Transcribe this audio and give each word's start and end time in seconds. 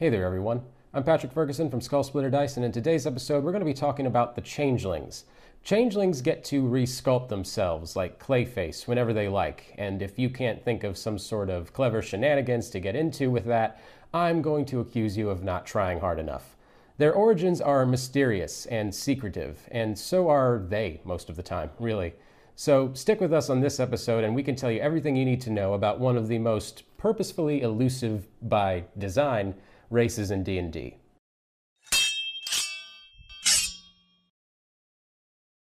Hey 0.00 0.08
there, 0.08 0.26
everyone. 0.26 0.62
I'm 0.92 1.04
Patrick 1.04 1.30
Ferguson 1.30 1.70
from 1.70 1.78
Skullsplitter 1.78 2.28
Dice, 2.28 2.56
and 2.56 2.64
in 2.64 2.72
today's 2.72 3.06
episode, 3.06 3.44
we're 3.44 3.52
going 3.52 3.60
to 3.60 3.64
be 3.64 3.72
talking 3.72 4.06
about 4.06 4.34
the 4.34 4.40
changelings. 4.40 5.24
Changelings 5.62 6.20
get 6.20 6.42
to 6.46 6.64
resculpt 6.64 7.28
themselves 7.28 7.94
like 7.94 8.18
Clayface 8.18 8.88
whenever 8.88 9.12
they 9.12 9.28
like, 9.28 9.72
and 9.78 10.02
if 10.02 10.18
you 10.18 10.30
can't 10.30 10.64
think 10.64 10.82
of 10.82 10.98
some 10.98 11.16
sort 11.16 11.48
of 11.48 11.72
clever 11.72 12.02
shenanigans 12.02 12.70
to 12.70 12.80
get 12.80 12.96
into 12.96 13.30
with 13.30 13.44
that, 13.44 13.80
I'm 14.12 14.42
going 14.42 14.64
to 14.64 14.80
accuse 14.80 15.16
you 15.16 15.30
of 15.30 15.44
not 15.44 15.64
trying 15.64 16.00
hard 16.00 16.18
enough. 16.18 16.56
Their 16.98 17.14
origins 17.14 17.60
are 17.60 17.86
mysterious 17.86 18.66
and 18.66 18.92
secretive, 18.92 19.60
and 19.70 19.96
so 19.96 20.28
are 20.28 20.58
they 20.58 21.02
most 21.04 21.30
of 21.30 21.36
the 21.36 21.42
time, 21.44 21.70
really. 21.78 22.14
So 22.56 22.92
stick 22.94 23.20
with 23.20 23.32
us 23.32 23.48
on 23.48 23.60
this 23.60 23.78
episode, 23.78 24.24
and 24.24 24.34
we 24.34 24.42
can 24.42 24.56
tell 24.56 24.72
you 24.72 24.80
everything 24.80 25.14
you 25.14 25.24
need 25.24 25.40
to 25.42 25.50
know 25.50 25.74
about 25.74 26.00
one 26.00 26.16
of 26.16 26.26
the 26.26 26.40
most 26.40 26.82
purposefully 26.98 27.62
elusive 27.62 28.26
by 28.42 28.82
design 28.98 29.54
races 29.94 30.30
in 30.30 30.42
D&D. 30.42 30.96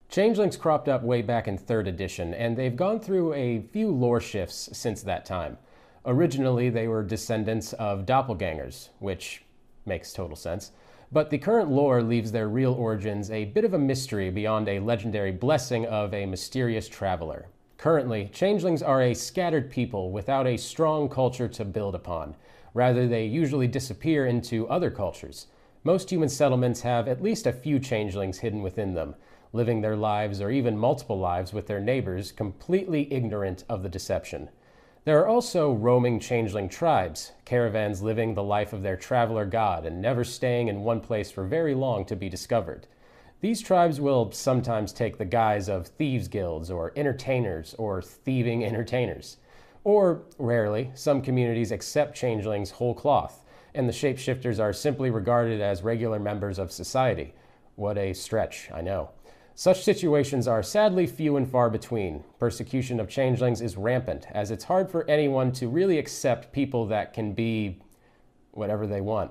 Changelings 0.09 0.57
cropped 0.57 0.89
up 0.89 1.03
way 1.03 1.23
back 1.23 1.49
in 1.49 1.57
3rd 1.57 1.89
edition, 1.89 2.35
and 2.35 2.57
they've 2.57 2.77
gone 2.77 3.01
through 3.01 3.33
a 3.33 3.63
few 3.73 3.91
lore 3.91 4.21
shifts 4.21 4.69
since 4.73 5.03
that 5.03 5.25
time. 5.25 5.57
Originally, 6.05 6.69
they 6.69 6.87
were 6.87 7.03
descendants 7.03 7.73
of 7.75 8.05
doppelgangers, 8.05 8.91
which 8.99 9.43
makes 9.87 10.13
total 10.13 10.37
sense, 10.37 10.73
but 11.11 11.31
the 11.31 11.39
current 11.39 11.71
lore 11.71 12.03
leaves 12.03 12.31
their 12.31 12.49
real 12.49 12.75
origins 12.75 13.31
a 13.31 13.47
bit 13.47 13.65
of 13.65 13.75
a 13.75 13.79
mystery 13.79 14.31
beyond 14.31 14.69
a 14.69 14.81
legendary 14.81 15.33
blessing 15.33 15.87
of 15.87 16.13
a 16.13 16.27
mysterious 16.27 16.89
traveler. 16.89 17.47
Currently, 17.79 18.31
changelings 18.33 18.83
are 18.83 19.03
a 19.03 19.15
scattered 19.15 19.71
people 19.71 20.13
without 20.13 20.47
a 20.47 20.57
strong 20.57 21.09
culture 21.09 21.49
to 21.49 21.65
build 21.65 21.95
upon. 21.95 22.37
Rather, 22.75 23.07
they 23.07 23.25
usually 23.25 23.67
disappear 23.67 24.27
into 24.27 24.69
other 24.69 24.91
cultures. 24.91 25.47
Most 25.85 26.11
human 26.11 26.29
settlements 26.29 26.83
have 26.83 27.09
at 27.09 27.23
least 27.23 27.47
a 27.47 27.53
few 27.53 27.79
changelings 27.79 28.39
hidden 28.39 28.63
within 28.63 28.95
them, 28.95 29.15
living 29.53 29.81
their 29.81 29.97
lives 29.97 30.41
or 30.41 30.51
even 30.51 30.79
multiple 30.79 31.19
lives 31.19 31.53
with 31.53 31.67
their 31.67 31.81
neighbors, 31.81 32.33
completely 32.33 33.13
ignorant 33.13 33.65
of 33.69 33.83
the 33.83 33.89
deception. 33.89 34.49
There 35.05 35.19
are 35.19 35.27
also 35.27 35.73
roaming 35.73 36.21
changeling 36.21 36.69
tribes, 36.69 37.33
caravans 37.45 38.03
living 38.03 38.35
the 38.35 38.43
life 38.45 38.73
of 38.73 38.85
their 38.85 38.97
traveler 38.97 39.45
god 39.45 39.85
and 39.85 40.01
never 40.01 40.23
staying 40.23 40.69
in 40.69 40.85
one 40.85 41.01
place 41.01 41.31
for 41.31 41.43
very 41.43 41.75
long 41.75 42.05
to 42.05 42.15
be 42.15 42.29
discovered. 42.29 42.87
These 43.41 43.61
tribes 43.61 44.01
will 44.01 44.31
sometimes 44.31 44.93
take 44.93 45.19
the 45.19 45.25
guise 45.25 45.69
of 45.69 45.89
thieves' 45.89 46.29
guilds 46.29 46.71
or 46.71 46.93
entertainers 46.95 47.75
or 47.77 48.01
thieving 48.01 48.65
entertainers. 48.65 49.39
Or, 49.85 50.23
rarely, 50.39 50.91
some 50.95 51.23
communities 51.23 51.73
accept 51.73 52.17
changelings 52.17 52.71
whole 52.71 52.95
cloth, 52.95 53.45
and 53.75 53.89
the 53.89 53.93
shapeshifters 53.93 54.61
are 54.61 54.73
simply 54.73 55.11
regarded 55.11 55.61
as 55.61 55.83
regular 55.83 56.19
members 56.19 56.59
of 56.59 56.71
society. 56.71 57.35
What 57.75 57.99
a 57.99 58.13
stretch, 58.13 58.71
I 58.73 58.81
know. 58.81 59.11
Such 59.55 59.83
situations 59.83 60.49
are 60.49 60.63
sadly 60.63 61.07
few 61.07 61.37
and 61.37 61.51
far 61.51 61.69
between. 61.69 62.25
Persecution 62.39 63.01
of 63.01 63.09
changelings 63.09 63.61
is 63.61 63.77
rampant, 63.77 64.27
as 64.31 64.51
it's 64.51 64.65
hard 64.65 64.91
for 64.91 65.09
anyone 65.11 65.53
to 65.53 65.69
really 65.69 65.99
accept 65.99 66.53
people 66.53 66.87
that 66.87 67.13
can 67.13 67.33
be 67.33 67.79
whatever 68.53 68.87
they 68.87 69.01
want. 69.01 69.31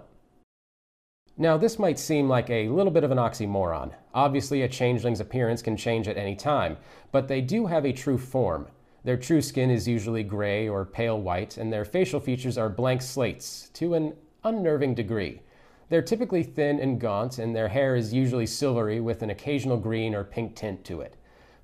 Now, 1.37 1.57
this 1.57 1.79
might 1.79 1.97
seem 1.97 2.27
like 2.27 2.49
a 2.49 2.69
little 2.69 2.91
bit 2.91 3.03
of 3.03 3.11
an 3.11 3.17
oxymoron. 3.17 3.93
Obviously, 4.13 4.61
a 4.61 4.67
changeling's 4.67 5.19
appearance 5.19 5.61
can 5.61 5.77
change 5.77 6.07
at 6.07 6.17
any 6.17 6.35
time, 6.35 6.77
but 7.11 7.27
they 7.27 7.41
do 7.41 7.65
have 7.65 7.85
a 7.85 7.93
true 7.93 8.17
form. 8.17 8.67
Their 9.03 9.17
true 9.17 9.41
skin 9.41 9.71
is 9.71 9.87
usually 9.87 10.23
gray 10.23 10.67
or 10.67 10.85
pale 10.85 11.19
white, 11.19 11.57
and 11.57 11.73
their 11.73 11.85
facial 11.85 12.19
features 12.19 12.57
are 12.57 12.69
blank 12.69 13.01
slates 13.01 13.69
to 13.73 13.95
an 13.95 14.13
unnerving 14.43 14.93
degree. 14.93 15.41
They're 15.89 16.03
typically 16.03 16.43
thin 16.43 16.79
and 16.79 17.01
gaunt, 17.01 17.39
and 17.39 17.55
their 17.55 17.67
hair 17.67 17.95
is 17.95 18.13
usually 18.13 18.45
silvery 18.45 18.99
with 18.99 19.23
an 19.23 19.31
occasional 19.31 19.77
green 19.77 20.13
or 20.13 20.23
pink 20.23 20.55
tint 20.55 20.85
to 20.85 21.01
it. 21.01 21.17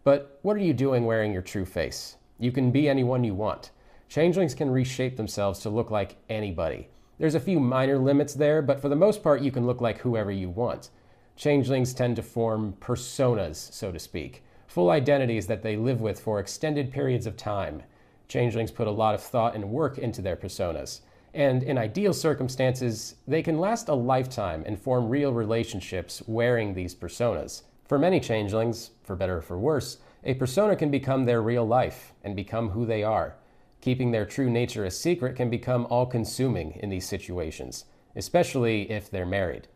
But 0.04 0.40
what 0.42 0.56
are 0.58 0.62
you 0.62 0.74
doing 0.74 1.06
wearing 1.06 1.32
your 1.32 1.44
true 1.44 1.66
face? 1.66 2.16
You 2.40 2.52
can 2.52 2.72
be 2.72 2.90
anyone 2.90 3.24
you 3.24 3.36
want. 3.36 3.70
Changelings 4.10 4.56
can 4.56 4.72
reshape 4.72 5.16
themselves 5.16 5.60
to 5.60 5.70
look 5.70 5.92
like 5.92 6.18
anybody. 6.30 6.90
There's 7.20 7.36
a 7.36 7.40
few 7.40 7.60
minor 7.60 8.00
limits 8.00 8.34
there, 8.34 8.64
but 8.64 8.80
for 8.80 8.90
the 8.90 8.96
most 8.96 9.22
part, 9.22 9.42
you 9.42 9.52
can 9.52 9.68
look 9.68 9.80
like 9.80 10.00
whoever 10.00 10.32
you 10.32 10.50
want. 10.50 10.90
Changelings 11.36 11.94
tend 11.94 12.16
to 12.16 12.24
form 12.24 12.74
personas, 12.80 13.58
so 13.58 13.92
to 13.92 14.00
speak 14.00 14.44
full 14.68 14.92
identities 14.92 15.48
that 15.48 15.64
they 15.64 15.76
live 15.76 16.02
with 16.02 16.20
for 16.20 16.40
extended 16.40 16.92
periods 16.92 17.26
of 17.26 17.36
time. 17.36 17.82
Changelings 18.28 18.72
put 18.72 18.88
a 18.88 18.92
lot 18.92 19.16
of 19.16 19.24
thought 19.24 19.56
and 19.56 19.72
work 19.72 19.98
into 19.98 20.22
their 20.22 20.36
personas. 20.36 21.00
And 21.34 21.64
in 21.64 21.78
ideal 21.78 22.14
circumstances, 22.14 23.16
they 23.28 23.42
can 23.42 23.60
last 23.60 23.90
a 23.90 23.94
lifetime 23.94 24.64
and 24.66 24.80
form 24.80 25.08
real 25.08 25.34
relationships 25.34 26.22
wearing 26.28 26.74
these 26.74 26.94
personas. 26.94 27.64
For 27.86 27.98
many 27.98 28.20
changelings, 28.20 28.92
for 29.04 29.16
better 29.16 29.38
or 29.38 29.42
for 29.42 29.58
worse, 29.58 29.98
a 30.24 30.34
persona 30.34 30.76
can 30.76 30.92
become 30.92 31.26
their 31.26 31.42
real 31.42 31.66
life 31.66 32.14
and 32.24 32.36
become 32.36 32.70
who 32.70 32.86
they 32.86 33.04
are. 33.04 33.36
Keeping 33.80 34.12
their 34.12 34.26
true 34.26 34.50
nature 34.50 34.84
a 34.84 34.92
secret 34.92 35.36
can 35.36 35.50
become 35.50 35.88
all 35.90 36.06
consuming 36.06 36.74
in 36.84 36.90
these 36.90 37.08
situations, 37.08 37.86
especially 38.16 38.92
if 38.92 39.10
they're 39.10 39.26
married. 39.26 39.68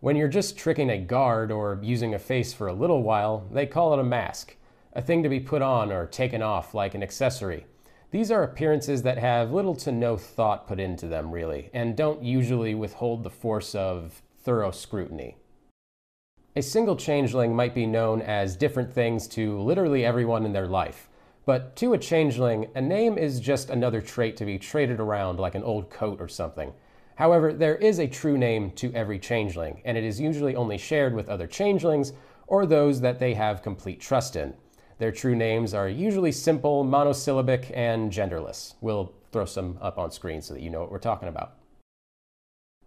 When 0.00 0.14
you're 0.14 0.28
just 0.28 0.56
tricking 0.56 0.90
a 0.90 0.98
guard 0.98 1.50
or 1.50 1.80
using 1.82 2.14
a 2.14 2.20
face 2.20 2.52
for 2.52 2.68
a 2.68 2.72
little 2.72 3.02
while, 3.02 3.48
they 3.50 3.66
call 3.66 3.92
it 3.92 3.98
a 3.98 4.04
mask, 4.04 4.54
a 4.92 5.02
thing 5.02 5.24
to 5.24 5.28
be 5.28 5.40
put 5.40 5.60
on 5.60 5.90
or 5.90 6.06
taken 6.06 6.40
off 6.40 6.72
like 6.72 6.94
an 6.94 7.02
accessory. 7.02 7.66
These 8.12 8.30
are 8.30 8.44
appearances 8.44 9.02
that 9.02 9.18
have 9.18 9.50
little 9.50 9.74
to 9.74 9.90
no 9.90 10.16
thought 10.16 10.68
put 10.68 10.78
into 10.78 11.08
them, 11.08 11.32
really, 11.32 11.68
and 11.74 11.96
don't 11.96 12.22
usually 12.22 12.76
withhold 12.76 13.24
the 13.24 13.30
force 13.30 13.74
of 13.74 14.22
thorough 14.40 14.70
scrutiny. 14.70 15.36
A 16.54 16.62
single 16.62 16.96
changeling 16.96 17.56
might 17.56 17.74
be 17.74 17.84
known 17.84 18.22
as 18.22 18.56
different 18.56 18.92
things 18.92 19.26
to 19.28 19.60
literally 19.60 20.04
everyone 20.04 20.46
in 20.46 20.52
their 20.52 20.68
life, 20.68 21.08
but 21.44 21.74
to 21.74 21.92
a 21.92 21.98
changeling, 21.98 22.68
a 22.76 22.80
name 22.80 23.18
is 23.18 23.40
just 23.40 23.68
another 23.68 24.00
trait 24.00 24.36
to 24.36 24.44
be 24.44 24.58
traded 24.58 25.00
around 25.00 25.40
like 25.40 25.56
an 25.56 25.64
old 25.64 25.90
coat 25.90 26.20
or 26.20 26.28
something. 26.28 26.72
However, 27.18 27.52
there 27.52 27.74
is 27.74 27.98
a 27.98 28.06
true 28.06 28.38
name 28.38 28.70
to 28.76 28.94
every 28.94 29.18
changeling, 29.18 29.82
and 29.84 29.98
it 29.98 30.04
is 30.04 30.20
usually 30.20 30.54
only 30.54 30.78
shared 30.78 31.12
with 31.12 31.28
other 31.28 31.48
changelings 31.48 32.12
or 32.46 32.64
those 32.64 33.00
that 33.00 33.18
they 33.18 33.34
have 33.34 33.60
complete 33.60 34.00
trust 34.00 34.36
in. 34.36 34.54
Their 34.98 35.10
true 35.10 35.34
names 35.34 35.74
are 35.74 35.88
usually 35.88 36.30
simple, 36.30 36.84
monosyllabic, 36.84 37.72
and 37.74 38.12
genderless. 38.12 38.74
We'll 38.80 39.12
throw 39.32 39.46
some 39.46 39.78
up 39.82 39.98
on 39.98 40.12
screen 40.12 40.40
so 40.40 40.54
that 40.54 40.62
you 40.62 40.70
know 40.70 40.78
what 40.78 40.92
we're 40.92 41.00
talking 41.00 41.28
about. 41.28 41.54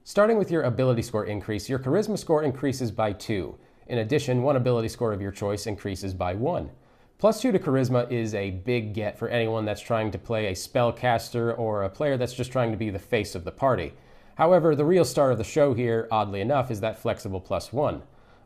Starting 0.05 0.37
with 0.37 0.49
your 0.49 0.63
ability 0.63 1.01
score 1.01 1.25
increase, 1.25 1.67
your 1.67 1.79
charisma 1.79 2.17
score 2.17 2.41
increases 2.41 2.89
by 2.89 3.11
2. 3.11 3.57
In 3.87 3.97
addition, 3.97 4.43
one 4.43 4.55
ability 4.55 4.87
score 4.87 5.11
of 5.11 5.21
your 5.21 5.31
choice 5.31 5.67
increases 5.67 6.13
by 6.13 6.35
1. 6.35 6.69
Plus 7.17 7.41
2 7.41 7.51
to 7.51 7.59
charisma 7.59 8.09
is 8.09 8.33
a 8.33 8.51
big 8.51 8.93
get 8.93 9.19
for 9.19 9.27
anyone 9.27 9.65
that's 9.65 9.81
trying 9.81 10.09
to 10.09 10.17
play 10.17 10.47
a 10.47 10.53
spellcaster 10.53 11.53
or 11.59 11.83
a 11.83 11.89
player 11.89 12.15
that's 12.15 12.33
just 12.33 12.53
trying 12.53 12.71
to 12.71 12.77
be 12.77 12.89
the 12.89 12.97
face 12.97 13.35
of 13.35 13.43
the 13.43 13.51
party. 13.51 13.91
However, 14.41 14.75
the 14.75 14.85
real 14.85 15.05
star 15.05 15.29
of 15.29 15.37
the 15.37 15.43
show 15.43 15.75
here, 15.75 16.07
oddly 16.09 16.41
enough, 16.41 16.71
is 16.71 16.79
that 16.81 16.97
flexible 16.97 17.39
plus 17.39 17.71
one. 17.71 18.01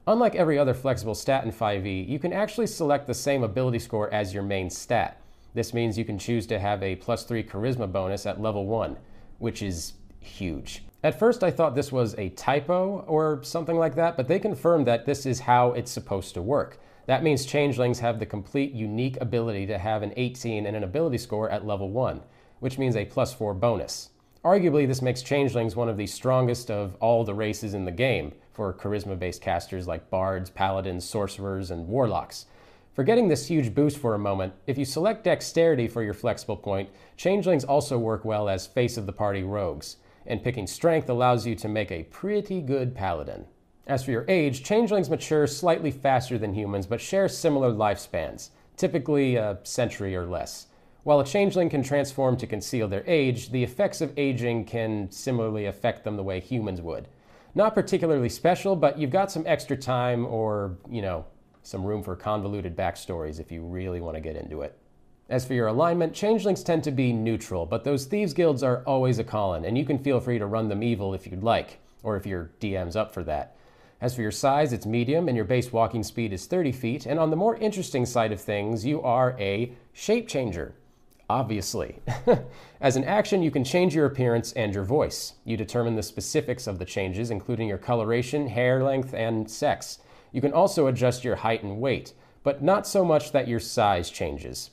Unlike 0.05 0.35
every 0.35 0.59
other 0.59 0.73
flexible 0.73 1.15
stat 1.15 1.45
in 1.45 1.53
5e, 1.53 2.09
you 2.09 2.19
can 2.19 2.33
actually 2.33 2.67
select 2.67 3.07
the 3.07 3.13
same 3.13 3.45
ability 3.45 3.79
score 3.79 4.13
as 4.13 4.33
your 4.33 4.43
main 4.43 4.69
stat. 4.69 5.21
This 5.53 5.73
means 5.73 5.97
you 5.97 6.03
can 6.03 6.19
choose 6.19 6.45
to 6.47 6.59
have 6.59 6.83
a 6.83 6.97
plus 6.97 7.23
3 7.23 7.45
charisma 7.45 7.89
bonus 7.89 8.25
at 8.25 8.41
level 8.41 8.65
1, 8.65 8.97
which 9.39 9.61
is 9.61 9.93
huge. 10.19 10.83
At 11.01 11.17
first, 11.17 11.45
I 11.45 11.51
thought 11.51 11.75
this 11.75 11.93
was 11.93 12.13
a 12.17 12.27
typo 12.31 13.05
or 13.07 13.39
something 13.43 13.77
like 13.77 13.95
that, 13.95 14.17
but 14.17 14.27
they 14.27 14.37
confirmed 14.37 14.85
that 14.87 15.05
this 15.05 15.25
is 15.25 15.39
how 15.39 15.71
it's 15.71 15.91
supposed 15.91 16.33
to 16.33 16.41
work. 16.41 16.77
That 17.05 17.23
means 17.23 17.45
changelings 17.45 17.99
have 17.99 18.19
the 18.19 18.25
complete 18.25 18.73
unique 18.73 19.15
ability 19.21 19.65
to 19.67 19.77
have 19.77 20.03
an 20.03 20.11
18 20.17 20.65
and 20.65 20.75
an 20.75 20.83
ability 20.83 21.19
score 21.19 21.49
at 21.49 21.65
level 21.65 21.89
1, 21.89 22.21
which 22.59 22.77
means 22.77 22.97
a 22.97 23.05
plus 23.05 23.33
4 23.33 23.53
bonus. 23.53 24.09
Arguably, 24.45 24.87
this 24.87 25.01
makes 25.01 25.23
Changelings 25.23 25.75
one 25.75 25.89
of 25.89 25.97
the 25.97 26.05
strongest 26.05 26.69
of 26.69 26.93
all 26.99 27.23
the 27.23 27.33
races 27.33 27.73
in 27.73 27.83
the 27.83 27.91
game 27.91 28.31
for 28.53 28.71
charisma 28.75 29.17
based 29.17 29.41
casters 29.41 29.87
like 29.87 30.11
bards, 30.11 30.51
paladins, 30.51 31.03
sorcerers, 31.03 31.71
and 31.71 31.87
warlocks. 31.87 32.45
Forgetting 32.93 33.27
this 33.27 33.47
huge 33.47 33.73
boost 33.73 33.97
for 33.97 34.13
a 34.13 34.19
moment, 34.19 34.53
if 34.67 34.77
you 34.77 34.85
select 34.85 35.23
dexterity 35.23 35.87
for 35.87 36.03
your 36.03 36.13
flexible 36.13 36.55
point, 36.55 36.91
changelings 37.17 37.63
also 37.65 37.97
work 37.97 38.23
well 38.23 38.47
as 38.47 38.67
face 38.67 38.97
of 38.97 39.07
the 39.07 39.11
party 39.11 39.41
rogues, 39.41 39.97
and 40.27 40.43
picking 40.43 40.67
strength 40.67 41.09
allows 41.09 41.47
you 41.47 41.55
to 41.55 41.67
make 41.67 41.91
a 41.91 42.03
pretty 42.03 42.61
good 42.61 42.93
paladin. 42.93 43.45
As 43.87 44.03
for 44.03 44.11
your 44.11 44.25
age, 44.27 44.63
changelings 44.63 45.09
mature 45.09 45.47
slightly 45.47 45.89
faster 45.89 46.37
than 46.37 46.53
humans 46.53 46.85
but 46.85 47.01
share 47.01 47.27
similar 47.27 47.71
lifespans, 47.71 48.51
typically 48.77 49.37
a 49.37 49.57
century 49.63 50.15
or 50.15 50.27
less. 50.27 50.67
While 51.05 51.19
a 51.19 51.23
changeling 51.23 51.69
can 51.69 51.83
transform 51.83 52.35
to 52.37 52.47
conceal 52.47 52.87
their 52.87 53.03
age, 53.05 53.51
the 53.51 53.63
effects 53.63 54.01
of 54.01 54.17
aging 54.17 54.65
can 54.65 55.11
similarly 55.11 55.67
affect 55.67 56.03
them 56.03 56.17
the 56.17 56.23
way 56.23 56.39
humans 56.39 56.81
would. 56.81 57.07
Not 57.53 57.75
particularly 57.75 58.27
special, 58.27 58.75
but 58.75 58.97
you've 58.97 59.11
got 59.11 59.31
some 59.31 59.43
extra 59.45 59.77
time 59.77 60.25
or, 60.25 60.77
you 60.89 61.03
know, 61.03 61.27
some 61.61 61.85
room 61.85 62.01
for 62.01 62.15
convoluted 62.15 62.75
backstories 62.75 63.39
if 63.39 63.51
you 63.51 63.61
really 63.61 64.01
want 64.01 64.15
to 64.15 64.19
get 64.19 64.35
into 64.35 64.63
it. 64.63 64.79
As 65.29 65.45
for 65.45 65.53
your 65.53 65.67
alignment, 65.67 66.15
changelings 66.15 66.63
tend 66.63 66.83
to 66.85 66.91
be 66.91 67.13
neutral, 67.13 67.67
but 67.67 67.83
those 67.83 68.05
thieves 68.05 68.33
guilds 68.33 68.63
are 68.63 68.81
always 68.87 69.19
a 69.19 69.23
call-in, 69.23 69.63
and 69.63 69.77
you 69.77 69.85
can 69.85 69.99
feel 69.99 70.19
free 70.19 70.39
to 70.39 70.47
run 70.47 70.69
them 70.69 70.81
evil 70.81 71.13
if 71.13 71.27
you'd 71.27 71.43
like, 71.43 71.77
or 72.01 72.17
if 72.17 72.25
your 72.25 72.49
DM's 72.59 72.95
up 72.95 73.13
for 73.13 73.23
that. 73.25 73.55
As 74.01 74.15
for 74.15 74.23
your 74.23 74.31
size, 74.31 74.73
it's 74.73 74.87
medium, 74.87 75.27
and 75.27 75.35
your 75.35 75.45
base 75.45 75.71
walking 75.71 76.01
speed 76.01 76.33
is 76.33 76.47
30 76.47 76.71
feet, 76.71 77.05
and 77.05 77.19
on 77.19 77.29
the 77.29 77.35
more 77.35 77.57
interesting 77.57 78.07
side 78.07 78.31
of 78.31 78.41
things, 78.41 78.83
you 78.83 79.03
are 79.03 79.35
a 79.37 79.71
shape 79.93 80.27
changer. 80.27 80.73
Obviously. 81.29 82.01
As 82.81 82.95
an 82.95 83.03
action, 83.03 83.41
you 83.41 83.49
can 83.49 83.63
change 83.63 83.95
your 83.95 84.05
appearance 84.05 84.53
and 84.53 84.73
your 84.73 84.83
voice. 84.83 85.33
You 85.43 85.57
determine 85.57 85.95
the 85.95 86.03
specifics 86.03 86.67
of 86.67 86.77
the 86.77 86.85
changes, 86.85 87.31
including 87.31 87.67
your 87.67 87.79
coloration, 87.79 88.47
hair 88.47 88.83
length, 88.83 89.13
and 89.13 89.49
sex. 89.49 89.99
You 90.31 90.41
can 90.41 90.53
also 90.53 90.87
adjust 90.87 91.23
your 91.23 91.37
height 91.37 91.63
and 91.63 91.81
weight, 91.81 92.13
but 92.43 92.61
not 92.61 92.85
so 92.85 93.03
much 93.03 93.31
that 93.31 93.47
your 93.47 93.59
size 93.59 94.11
changes. 94.11 94.69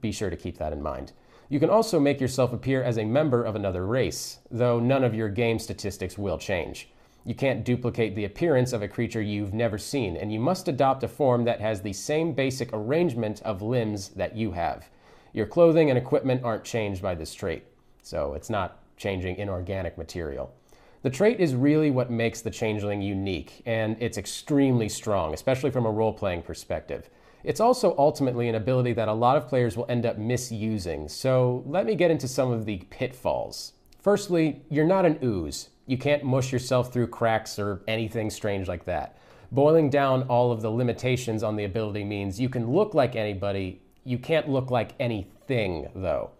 Be 0.00 0.12
sure 0.12 0.28
to 0.28 0.36
keep 0.36 0.58
that 0.58 0.74
in 0.74 0.82
mind. 0.82 1.12
You 1.48 1.58
can 1.58 1.70
also 1.70 1.98
make 1.98 2.20
yourself 2.20 2.52
appear 2.52 2.82
as 2.82 2.98
a 2.98 3.04
member 3.04 3.42
of 3.42 3.56
another 3.56 3.86
race, 3.86 4.40
though 4.50 4.78
none 4.78 5.02
of 5.02 5.14
your 5.14 5.30
game 5.30 5.58
statistics 5.58 6.18
will 6.18 6.36
change. 6.36 6.90
You 7.24 7.34
can't 7.34 7.64
duplicate 7.64 8.14
the 8.14 8.26
appearance 8.26 8.74
of 8.74 8.82
a 8.82 8.88
creature 8.88 9.22
you've 9.22 9.54
never 9.54 9.78
seen, 9.78 10.16
and 10.16 10.30
you 10.30 10.40
must 10.40 10.68
adopt 10.68 11.02
a 11.02 11.08
form 11.08 11.44
that 11.44 11.60
has 11.60 11.80
the 11.80 11.94
same 11.94 12.32
basic 12.32 12.70
arrangement 12.74 13.40
of 13.42 13.62
limbs 13.62 14.10
that 14.10 14.36
you 14.36 14.52
have. 14.52 14.90
Your 15.32 15.46
clothing 15.46 15.90
and 15.90 15.98
equipment 15.98 16.42
aren't 16.44 16.64
changed 16.64 17.02
by 17.02 17.14
this 17.14 17.34
trait, 17.34 17.64
so 18.02 18.34
it's 18.34 18.50
not 18.50 18.78
changing 18.96 19.36
inorganic 19.36 19.98
material. 19.98 20.54
The 21.02 21.10
trait 21.10 21.38
is 21.38 21.54
really 21.54 21.90
what 21.90 22.10
makes 22.10 22.40
the 22.40 22.50
changeling 22.50 23.00
unique, 23.00 23.62
and 23.66 23.96
it's 24.00 24.18
extremely 24.18 24.88
strong, 24.88 25.32
especially 25.32 25.70
from 25.70 25.86
a 25.86 25.90
role 25.90 26.12
playing 26.12 26.42
perspective. 26.42 27.08
It's 27.44 27.60
also 27.60 27.94
ultimately 27.98 28.48
an 28.48 28.56
ability 28.56 28.94
that 28.94 29.06
a 29.06 29.12
lot 29.12 29.36
of 29.36 29.46
players 29.46 29.76
will 29.76 29.86
end 29.88 30.04
up 30.04 30.18
misusing, 30.18 31.08
so 31.08 31.62
let 31.66 31.86
me 31.86 31.94
get 31.94 32.10
into 32.10 32.26
some 32.26 32.50
of 32.50 32.64
the 32.64 32.78
pitfalls. 32.90 33.74
Firstly, 34.00 34.62
you're 34.70 34.86
not 34.86 35.06
an 35.06 35.18
ooze. 35.22 35.68
You 35.86 35.98
can't 35.98 36.24
mush 36.24 36.52
yourself 36.52 36.92
through 36.92 37.06
cracks 37.08 37.58
or 37.58 37.82
anything 37.86 38.28
strange 38.30 38.66
like 38.66 38.84
that. 38.86 39.18
Boiling 39.52 39.88
down 39.88 40.24
all 40.24 40.50
of 40.50 40.62
the 40.62 40.70
limitations 40.70 41.42
on 41.42 41.56
the 41.56 41.64
ability 41.64 42.04
means 42.04 42.40
you 42.40 42.48
can 42.48 42.70
look 42.70 42.92
like 42.92 43.16
anybody, 43.16 43.80
you 44.08 44.18
can't 44.18 44.48
look 44.48 44.70
like 44.70 44.94
anything, 44.98 45.88
though. 45.94 46.30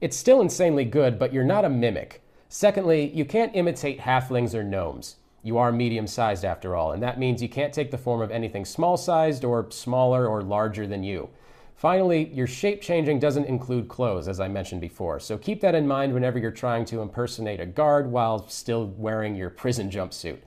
It's 0.00 0.16
still 0.16 0.40
insanely 0.40 0.84
good, 0.84 1.18
but 1.18 1.32
you're 1.32 1.44
not 1.44 1.64
a 1.64 1.68
mimic. 1.68 2.22
Secondly, 2.48 3.10
you 3.12 3.24
can't 3.24 3.56
imitate 3.56 4.00
halflings 4.00 4.54
or 4.54 4.62
gnomes. 4.62 5.16
You 5.42 5.58
are 5.58 5.72
medium 5.72 6.06
sized 6.06 6.44
after 6.44 6.76
all, 6.76 6.92
and 6.92 7.02
that 7.02 7.18
means 7.18 7.42
you 7.42 7.48
can't 7.48 7.72
take 7.72 7.90
the 7.90 7.98
form 7.98 8.20
of 8.20 8.30
anything 8.30 8.64
small 8.64 8.96
sized 8.96 9.44
or 9.44 9.70
smaller 9.70 10.26
or 10.26 10.42
larger 10.42 10.86
than 10.86 11.02
you. 11.02 11.28
Finally, 11.74 12.30
your 12.32 12.46
shape 12.46 12.80
changing 12.80 13.18
doesn't 13.18 13.44
include 13.44 13.88
clothes, 13.88 14.28
as 14.28 14.40
I 14.40 14.48
mentioned 14.48 14.80
before, 14.80 15.20
so 15.20 15.36
keep 15.36 15.60
that 15.60 15.74
in 15.74 15.86
mind 15.86 16.14
whenever 16.14 16.38
you're 16.38 16.50
trying 16.50 16.84
to 16.86 17.02
impersonate 17.02 17.60
a 17.60 17.66
guard 17.66 18.10
while 18.10 18.48
still 18.48 18.86
wearing 18.96 19.34
your 19.34 19.50
prison 19.50 19.90
jumpsuit. 19.90 20.38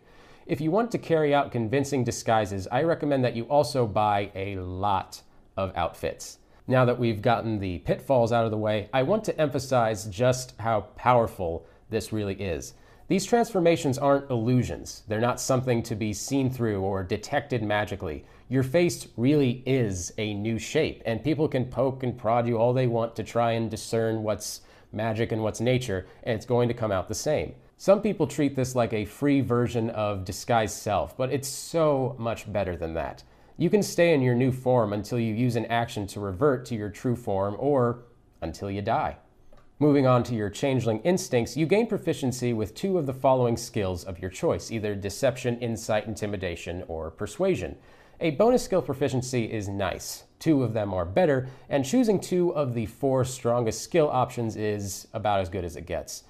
If 0.48 0.60
you 0.60 0.72
want 0.72 0.92
to 0.92 0.98
carry 0.98 1.34
out 1.36 1.52
convincing 1.52 2.04
disguises, 2.04 2.68
I 2.72 2.82
recommend 2.82 3.24
that 3.24 3.36
you 3.36 3.44
also 3.44 3.86
buy 3.86 4.32
a 4.34 4.56
lot 4.56 5.22
of 5.56 5.72
outfits. 5.76 6.39
Now 6.70 6.86
that 6.86 7.00
we've 7.00 7.24
gotten 7.24 7.58
the 7.58 7.80
pitfalls 7.80 8.32
out 8.32 8.46
of 8.46 8.52
the 8.52 8.58
way, 8.58 8.90
I 8.94 9.02
want 9.02 9.24
to 9.24 9.42
emphasize 9.42 10.06
just 10.06 10.54
how 10.60 10.82
powerful 10.96 11.66
this 11.90 12.14
really 12.14 12.36
is. 12.36 12.76
These 13.08 13.26
transformations 13.26 13.98
aren't 13.98 14.30
illusions. 14.30 15.02
They're 15.08 15.20
not 15.20 15.42
something 15.42 15.82
to 15.82 15.96
be 15.96 16.14
seen 16.14 16.52
through 16.52 16.82
or 16.82 17.04
detected 17.04 17.64
magically. 17.64 18.24
Your 18.50 18.62
face 18.62 19.08
really 19.18 19.64
is 19.66 20.14
a 20.20 20.36
new 20.36 20.60
shape, 20.60 21.02
and 21.08 21.24
people 21.24 21.48
can 21.48 21.66
poke 21.66 22.04
and 22.04 22.16
prod 22.16 22.48
you 22.48 22.60
all 22.60 22.72
they 22.72 22.86
want 22.86 23.16
to 23.16 23.24
try 23.24 23.54
and 23.54 23.72
discern 23.72 24.22
what's 24.22 24.62
magic 24.92 25.32
and 25.32 25.42
what's 25.42 25.60
nature, 25.60 26.06
and 26.22 26.36
it's 26.36 26.46
going 26.46 26.68
to 26.68 26.76
come 26.76 26.92
out 26.92 27.08
the 27.08 27.16
same. 27.16 27.56
Some 27.78 28.00
people 28.00 28.28
treat 28.28 28.56
this 28.56 28.76
like 28.76 28.94
a 28.94 29.06
free 29.06 29.42
version 29.42 29.90
of 29.90 30.24
disguise 30.24 30.80
self, 30.80 31.18
but 31.18 31.34
it's 31.34 31.48
so 31.48 32.16
much 32.20 32.52
better 32.54 32.76
than 32.76 32.94
that. 32.94 33.24
You 33.60 33.70
can 33.70 33.84
stay 33.84 34.14
in 34.14 34.22
your 34.22 34.36
new 34.36 34.54
form 34.54 34.94
until 34.94 35.20
you 35.20 35.34
use 35.34 35.58
an 35.58 35.66
action 35.66 36.08
to 36.08 36.22
revert 36.22 36.66
to 36.68 36.76
your 36.76 36.90
true 36.90 37.18
form 37.18 37.58
or 37.60 38.06
until 38.40 38.72
you 38.72 38.82
die. 38.82 39.18
Moving 39.80 40.08
on 40.08 40.24
to 40.24 40.34
your 40.34 40.50
changeling 40.50 41.00
instincts, 41.00 41.58
you 41.58 41.66
gain 41.66 41.86
proficiency 41.86 42.54
with 42.54 42.74
two 42.74 42.98
of 42.98 43.06
the 43.06 43.14
following 43.14 43.58
skills 43.58 44.06
of 44.06 44.18
your 44.20 44.32
choice 44.32 44.72
either 44.72 44.96
deception, 44.96 45.60
insight, 45.60 46.08
intimidation, 46.08 46.86
or 46.88 47.12
persuasion. 47.12 47.76
A 48.22 48.32
bonus 48.32 48.64
skill 48.64 48.82
proficiency 48.82 49.52
is 49.52 49.68
nice. 49.68 50.24
Two 50.40 50.64
of 50.64 50.72
them 50.72 50.94
are 50.94 51.04
better, 51.04 51.50
and 51.68 51.84
choosing 51.84 52.18
two 52.18 52.56
of 52.56 52.74
the 52.74 52.86
four 52.86 53.26
strongest 53.26 53.82
skill 53.82 54.10
options 54.10 54.56
is 54.56 55.10
about 55.14 55.42
as 55.42 55.50
good 55.50 55.66
as 55.66 55.76
it 55.76 55.86
gets. 55.86 56.24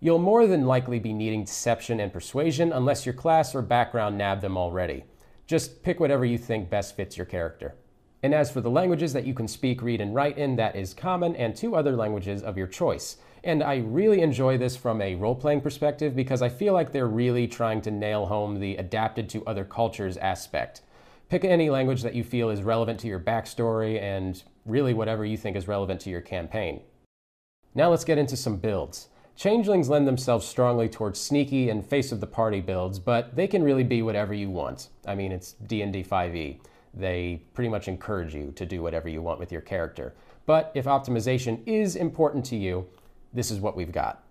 You'll 0.00 0.18
more 0.18 0.46
than 0.46 0.66
likely 0.66 0.98
be 0.98 1.14
needing 1.14 1.44
deception 1.44 1.98
and 1.98 2.12
persuasion 2.12 2.74
unless 2.74 3.06
your 3.06 3.14
class 3.14 3.54
or 3.54 3.62
background 3.62 4.18
nab 4.18 4.42
them 4.42 4.58
already. 4.58 5.04
Just 5.46 5.82
pick 5.82 6.00
whatever 6.00 6.24
you 6.24 6.38
think 6.38 6.70
best 6.70 6.96
fits 6.96 7.16
your 7.16 7.26
character. 7.26 7.74
And 8.22 8.34
as 8.34 8.50
for 8.50 8.62
the 8.62 8.70
languages 8.70 9.12
that 9.12 9.26
you 9.26 9.34
can 9.34 9.46
speak, 9.46 9.82
read, 9.82 10.00
and 10.00 10.14
write 10.14 10.38
in, 10.38 10.56
that 10.56 10.76
is 10.76 10.94
common 10.94 11.36
and 11.36 11.54
two 11.54 11.76
other 11.76 11.94
languages 11.94 12.42
of 12.42 12.56
your 12.56 12.66
choice. 12.66 13.18
And 13.42 13.62
I 13.62 13.76
really 13.76 14.22
enjoy 14.22 14.56
this 14.56 14.76
from 14.76 15.02
a 15.02 15.14
role 15.14 15.34
playing 15.34 15.60
perspective 15.60 16.16
because 16.16 16.40
I 16.40 16.48
feel 16.48 16.72
like 16.72 16.90
they're 16.90 17.06
really 17.06 17.46
trying 17.46 17.82
to 17.82 17.90
nail 17.90 18.24
home 18.24 18.58
the 18.58 18.76
adapted 18.76 19.28
to 19.30 19.44
other 19.44 19.66
cultures 19.66 20.16
aspect. 20.16 20.80
Pick 21.28 21.44
any 21.44 21.68
language 21.68 22.02
that 22.02 22.14
you 22.14 22.24
feel 22.24 22.48
is 22.48 22.62
relevant 22.62 22.98
to 23.00 23.06
your 23.06 23.20
backstory 23.20 24.00
and 24.00 24.42
really 24.64 24.94
whatever 24.94 25.26
you 25.26 25.36
think 25.36 25.56
is 25.56 25.68
relevant 25.68 26.00
to 26.00 26.10
your 26.10 26.22
campaign. 26.22 26.80
Now 27.74 27.90
let's 27.90 28.04
get 28.04 28.16
into 28.16 28.38
some 28.38 28.56
builds. 28.56 29.08
Changelings 29.36 29.88
lend 29.88 30.06
themselves 30.06 30.46
strongly 30.46 30.88
towards 30.88 31.18
sneaky 31.18 31.68
and 31.68 31.84
face 31.84 32.12
of 32.12 32.20
the 32.20 32.26
party 32.26 32.60
builds, 32.60 33.00
but 33.00 33.34
they 33.34 33.48
can 33.48 33.64
really 33.64 33.82
be 33.82 34.00
whatever 34.00 34.32
you 34.32 34.48
want. 34.48 34.90
I 35.06 35.16
mean, 35.16 35.32
it's 35.32 35.54
D&D 35.66 36.04
5e. 36.04 36.60
They 36.94 37.42
pretty 37.52 37.68
much 37.68 37.88
encourage 37.88 38.34
you 38.34 38.52
to 38.52 38.64
do 38.64 38.80
whatever 38.80 39.08
you 39.08 39.20
want 39.22 39.40
with 39.40 39.50
your 39.50 39.60
character. 39.60 40.14
But 40.46 40.70
if 40.74 40.84
optimization 40.84 41.60
is 41.66 41.96
important 41.96 42.44
to 42.46 42.56
you, 42.56 42.86
this 43.32 43.50
is 43.50 43.58
what 43.58 43.76
we've 43.76 43.90
got. 43.90 44.22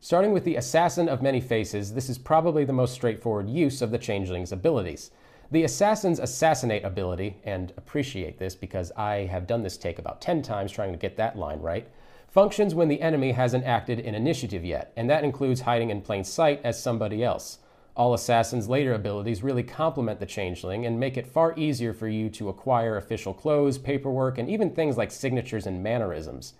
Starting 0.00 0.32
with 0.32 0.44
the 0.44 0.56
Assassin 0.56 1.08
of 1.08 1.22
Many 1.22 1.40
Faces, 1.40 1.94
this 1.94 2.10
is 2.10 2.18
probably 2.18 2.64
the 2.64 2.72
most 2.72 2.92
straightforward 2.92 3.48
use 3.48 3.80
of 3.80 3.90
the 3.90 3.98
Changeling's 3.98 4.52
abilities. 4.52 5.10
The 5.50 5.64
Assassin's 5.64 6.18
Assassinate 6.18 6.84
ability, 6.84 7.36
and 7.44 7.72
appreciate 7.78 8.38
this 8.38 8.54
because 8.54 8.92
I 8.92 9.26
have 9.26 9.46
done 9.46 9.62
this 9.62 9.78
take 9.78 9.98
about 9.98 10.20
10 10.20 10.42
times 10.42 10.70
trying 10.70 10.92
to 10.92 10.98
get 10.98 11.16
that 11.16 11.38
line 11.38 11.60
right, 11.60 11.88
functions 12.30 12.74
when 12.74 12.88
the 12.88 13.00
enemy 13.00 13.32
hasn't 13.32 13.64
acted 13.64 13.98
in 13.98 14.14
initiative 14.14 14.64
yet, 14.64 14.92
and 14.96 15.10
that 15.10 15.24
includes 15.24 15.62
hiding 15.62 15.90
in 15.90 16.00
plain 16.00 16.24
sight 16.24 16.60
as 16.62 16.80
somebody 16.80 17.24
else. 17.24 17.58
All 17.96 18.14
Assassin's 18.14 18.68
later 18.68 18.94
abilities 18.94 19.42
really 19.42 19.64
complement 19.64 20.20
the 20.20 20.26
Changeling 20.26 20.86
and 20.86 20.98
make 20.98 21.16
it 21.16 21.26
far 21.26 21.54
easier 21.58 21.92
for 21.92 22.08
you 22.08 22.30
to 22.30 22.48
acquire 22.48 22.96
official 22.96 23.34
clothes, 23.34 23.78
paperwork, 23.78 24.38
and 24.38 24.48
even 24.48 24.70
things 24.70 24.96
like 24.96 25.10
signatures 25.10 25.66
and 25.66 25.82
mannerisms. 25.82 26.54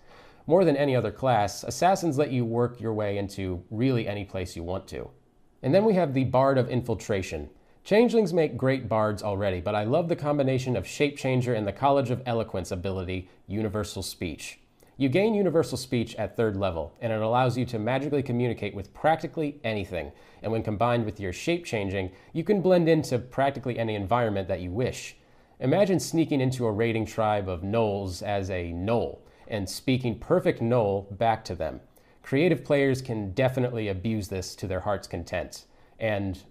More 0.45 0.65
than 0.65 0.75
any 0.75 0.95
other 0.95 1.11
class, 1.11 1.63
Assassins 1.63 2.17
let 2.17 2.31
you 2.31 2.43
work 2.43 2.81
your 2.81 2.93
way 2.93 3.17
into 3.17 3.63
really 3.71 4.07
any 4.07 4.25
place 4.25 4.55
you 4.55 4.63
want 4.63 4.87
to. 4.89 5.09
And 5.63 5.73
then 5.73 5.85
we 5.85 5.93
have 5.93 6.13
the 6.13 6.25
Bard 6.25 6.57
of 6.57 6.69
Infiltration. 6.69 7.49
Changelings 7.83 8.33
make 8.33 8.57
great 8.57 8.89
bards 8.89 9.23
already, 9.23 9.61
but 9.61 9.73
I 9.73 9.85
love 9.85 10.09
the 10.09 10.15
combination 10.15 10.75
of 10.75 10.85
Shape 10.85 11.17
Changer 11.17 11.53
and 11.53 11.65
the 11.65 11.71
College 11.71 12.11
of 12.11 12.21
Eloquence 12.25 12.71
ability, 12.71 13.29
Universal 13.47 14.03
Speech. 14.03 14.59
You 14.97 15.09
gain 15.09 15.33
universal 15.33 15.77
speech 15.77 16.15
at 16.15 16.35
third 16.35 16.55
level, 16.55 16.93
and 17.01 17.11
it 17.11 17.21
allows 17.21 17.57
you 17.57 17.65
to 17.65 17.79
magically 17.79 18.21
communicate 18.21 18.75
with 18.75 18.93
practically 18.93 19.59
anything. 19.63 20.11
And 20.43 20.51
when 20.51 20.63
combined 20.63 21.05
with 21.05 21.19
your 21.19 21.33
shape 21.33 21.65
changing, 21.65 22.11
you 22.33 22.43
can 22.43 22.61
blend 22.61 22.87
into 22.87 23.17
practically 23.17 23.79
any 23.79 23.95
environment 23.95 24.47
that 24.47 24.61
you 24.61 24.71
wish. 24.71 25.15
Imagine 25.59 25.99
sneaking 25.99 26.41
into 26.41 26.65
a 26.65 26.71
raiding 26.71 27.05
tribe 27.05 27.47
of 27.47 27.61
gnolls 27.61 28.21
as 28.21 28.49
a 28.49 28.71
gnoll 28.73 29.19
and 29.47 29.69
speaking 29.69 30.17
perfect 30.17 30.61
gnoll 30.61 31.15
back 31.17 31.43
to 31.45 31.55
them. 31.55 31.81
Creative 32.23 32.63
players 32.63 33.01
can 33.01 33.31
definitely 33.31 33.87
abuse 33.87 34.27
this 34.29 34.55
to 34.55 34.67
their 34.67 34.79
heart's 34.79 35.07
content, 35.07 35.65
and 35.99 36.43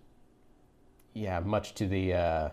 yeah, 1.14 1.40
much 1.40 1.74
to 1.74 1.86
the 1.86 2.12
uh, 2.12 2.48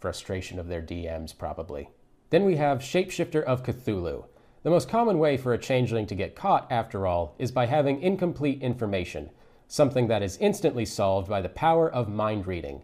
frustration 0.00 0.58
of 0.58 0.68
their 0.68 0.82
DMs, 0.82 1.36
probably. 1.36 1.90
Then 2.30 2.44
we 2.44 2.56
have 2.56 2.78
Shapeshifter 2.78 3.42
of 3.42 3.62
Cthulhu. 3.62 4.24
The 4.68 4.74
most 4.74 4.90
common 4.90 5.18
way 5.18 5.38
for 5.38 5.54
a 5.54 5.58
changeling 5.58 6.06
to 6.08 6.14
get 6.14 6.36
caught, 6.36 6.70
after 6.70 7.06
all, 7.06 7.34
is 7.38 7.50
by 7.50 7.64
having 7.64 8.02
incomplete 8.02 8.60
information, 8.60 9.30
something 9.66 10.08
that 10.08 10.22
is 10.22 10.36
instantly 10.42 10.84
solved 10.84 11.26
by 11.26 11.40
the 11.40 11.48
power 11.48 11.90
of 11.90 12.10
mind 12.10 12.46
reading. 12.46 12.82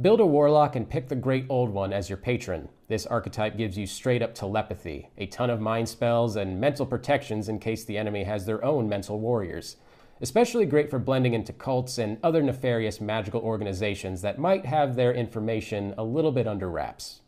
Build 0.00 0.20
a 0.20 0.24
warlock 0.24 0.76
and 0.76 0.88
pick 0.88 1.08
the 1.08 1.14
Great 1.14 1.44
Old 1.50 1.68
One 1.68 1.92
as 1.92 2.08
your 2.08 2.16
patron. 2.16 2.70
This 2.88 3.04
archetype 3.04 3.58
gives 3.58 3.76
you 3.76 3.86
straight 3.86 4.22
up 4.22 4.34
telepathy, 4.34 5.10
a 5.18 5.26
ton 5.26 5.50
of 5.50 5.60
mind 5.60 5.90
spells, 5.90 6.36
and 6.36 6.58
mental 6.58 6.86
protections 6.86 7.50
in 7.50 7.58
case 7.58 7.84
the 7.84 7.98
enemy 7.98 8.24
has 8.24 8.46
their 8.46 8.64
own 8.64 8.88
mental 8.88 9.20
warriors. 9.20 9.76
Especially 10.22 10.64
great 10.64 10.88
for 10.88 10.98
blending 10.98 11.34
into 11.34 11.52
cults 11.52 11.98
and 11.98 12.16
other 12.22 12.42
nefarious 12.42 12.98
magical 12.98 13.42
organizations 13.42 14.22
that 14.22 14.38
might 14.38 14.64
have 14.64 14.96
their 14.96 15.12
information 15.12 15.92
a 15.98 16.02
little 16.02 16.32
bit 16.32 16.46
under 16.46 16.70
wraps. 16.70 17.20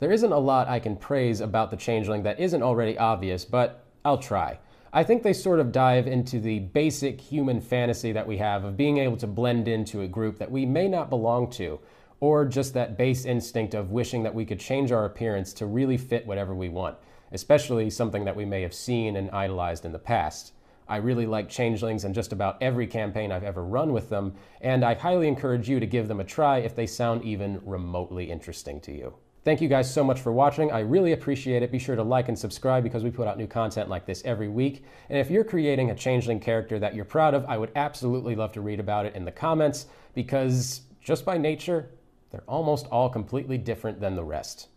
There 0.00 0.12
isn't 0.12 0.30
a 0.30 0.38
lot 0.38 0.68
I 0.68 0.78
can 0.78 0.94
praise 0.94 1.40
about 1.40 1.72
the 1.72 1.76
Changeling 1.76 2.22
that 2.22 2.38
isn't 2.38 2.62
already 2.62 2.96
obvious, 2.96 3.44
but 3.44 3.84
I'll 4.04 4.18
try. 4.18 4.60
I 4.92 5.02
think 5.02 5.24
they 5.24 5.32
sort 5.32 5.58
of 5.58 5.72
dive 5.72 6.06
into 6.06 6.38
the 6.38 6.60
basic 6.60 7.20
human 7.20 7.60
fantasy 7.60 8.12
that 8.12 8.26
we 8.26 8.36
have 8.38 8.62
of 8.62 8.76
being 8.76 8.98
able 8.98 9.16
to 9.16 9.26
blend 9.26 9.66
into 9.66 10.02
a 10.02 10.08
group 10.08 10.38
that 10.38 10.52
we 10.52 10.64
may 10.64 10.86
not 10.86 11.10
belong 11.10 11.50
to, 11.50 11.80
or 12.20 12.44
just 12.44 12.74
that 12.74 12.96
base 12.96 13.24
instinct 13.24 13.74
of 13.74 13.90
wishing 13.90 14.22
that 14.22 14.34
we 14.34 14.44
could 14.44 14.60
change 14.60 14.92
our 14.92 15.04
appearance 15.04 15.52
to 15.54 15.66
really 15.66 15.96
fit 15.96 16.24
whatever 16.28 16.54
we 16.54 16.68
want, 16.68 16.96
especially 17.32 17.90
something 17.90 18.24
that 18.24 18.36
we 18.36 18.44
may 18.44 18.62
have 18.62 18.74
seen 18.74 19.16
and 19.16 19.32
idolized 19.32 19.84
in 19.84 19.90
the 19.90 19.98
past. 19.98 20.52
I 20.86 20.98
really 20.98 21.26
like 21.26 21.48
changelings 21.48 22.04
in 22.04 22.14
just 22.14 22.32
about 22.32 22.62
every 22.62 22.86
campaign 22.86 23.32
I've 23.32 23.42
ever 23.42 23.64
run 23.64 23.92
with 23.92 24.10
them, 24.10 24.36
and 24.60 24.84
I 24.84 24.94
highly 24.94 25.26
encourage 25.26 25.68
you 25.68 25.80
to 25.80 25.86
give 25.86 26.06
them 26.06 26.20
a 26.20 26.24
try 26.24 26.58
if 26.58 26.76
they 26.76 26.86
sound 26.86 27.24
even 27.24 27.60
remotely 27.64 28.30
interesting 28.30 28.80
to 28.82 28.92
you. 28.92 29.14
Thank 29.48 29.62
you 29.62 29.68
guys 29.68 29.90
so 29.90 30.04
much 30.04 30.20
for 30.20 30.30
watching. 30.30 30.70
I 30.72 30.80
really 30.80 31.12
appreciate 31.12 31.62
it. 31.62 31.72
Be 31.72 31.78
sure 31.78 31.96
to 31.96 32.02
like 32.02 32.28
and 32.28 32.38
subscribe 32.38 32.84
because 32.84 33.02
we 33.02 33.10
put 33.10 33.26
out 33.26 33.38
new 33.38 33.46
content 33.46 33.88
like 33.88 34.04
this 34.04 34.20
every 34.26 34.48
week. 34.50 34.84
And 35.08 35.18
if 35.18 35.30
you're 35.30 35.42
creating 35.42 35.90
a 35.90 35.94
changeling 35.94 36.38
character 36.38 36.78
that 36.78 36.94
you're 36.94 37.06
proud 37.06 37.32
of, 37.32 37.46
I 37.46 37.56
would 37.56 37.72
absolutely 37.74 38.34
love 38.36 38.52
to 38.52 38.60
read 38.60 38.78
about 38.78 39.06
it 39.06 39.14
in 39.14 39.24
the 39.24 39.32
comments 39.32 39.86
because 40.14 40.82
just 41.00 41.24
by 41.24 41.38
nature, 41.38 41.88
they're 42.30 42.44
almost 42.46 42.88
all 42.88 43.08
completely 43.08 43.56
different 43.56 44.02
than 44.02 44.16
the 44.16 44.22
rest. 44.22 44.68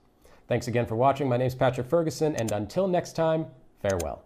Thanks 0.47 0.69
again 0.69 0.85
for 0.85 0.95
watching. 0.95 1.27
My 1.27 1.35
name 1.35 1.47
is 1.47 1.55
Patrick 1.55 1.87
Ferguson, 1.87 2.37
and 2.37 2.49
until 2.53 2.87
next 2.87 3.11
time, 3.13 3.47
farewell. 3.81 4.23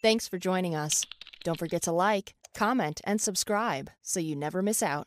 Thanks 0.00 0.28
for 0.28 0.38
joining 0.38 0.74
us. 0.74 1.04
Don't 1.44 1.58
forget 1.58 1.82
to 1.82 1.92
like, 1.92 2.32
comment, 2.54 3.02
and 3.04 3.20
subscribe 3.20 3.90
so 4.00 4.18
you 4.18 4.34
never 4.34 4.62
miss 4.62 4.82
out. 4.82 4.98